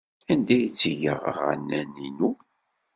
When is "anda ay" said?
0.31-0.67